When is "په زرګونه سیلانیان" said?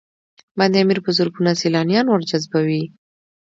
1.05-2.05